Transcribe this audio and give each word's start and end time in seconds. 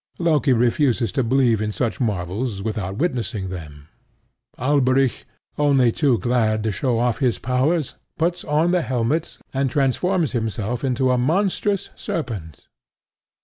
Loki 0.17 0.51
refuses 0.51 1.11
to 1.11 1.21
believe 1.23 1.61
in 1.61 1.71
such 1.71 2.01
marvels 2.01 2.63
without 2.63 2.97
witnessing 2.97 3.49
them. 3.49 3.87
Alberic, 4.57 5.25
only 5.59 5.91
too 5.91 6.17
glad 6.17 6.63
to 6.63 6.71
show 6.71 6.97
off 6.97 7.19
his 7.19 7.37
powers, 7.37 7.97
puts 8.17 8.43
on 8.43 8.71
the 8.71 8.81
helmet 8.81 9.37
and 9.53 9.69
transforms 9.69 10.31
himself 10.31 10.83
into 10.83 11.11
a 11.11 11.19
monstrous 11.19 11.91
serpent. 11.95 12.65